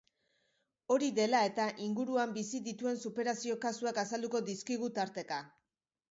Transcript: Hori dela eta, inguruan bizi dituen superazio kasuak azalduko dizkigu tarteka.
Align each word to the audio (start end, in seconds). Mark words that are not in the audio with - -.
Hori 0.93 1.09
dela 1.17 1.41
eta, 1.49 1.65
inguruan 1.87 2.33
bizi 2.37 2.61
dituen 2.67 2.97
superazio 3.09 3.57
kasuak 3.65 3.99
azalduko 4.05 4.41
dizkigu 4.47 4.89
tarteka. 4.97 5.39